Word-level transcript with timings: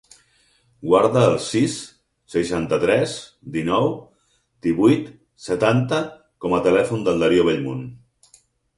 Guarda 0.85 1.21
el 1.31 1.35
sis, 1.47 1.75
seixanta-tres, 2.37 3.13
dinou, 3.59 3.93
divuit, 4.69 5.15
setanta 5.53 6.03
com 6.47 6.61
a 6.61 6.67
telèfon 6.71 7.09
del 7.11 7.27
Dario 7.27 7.51
Bellmunt. 7.53 7.89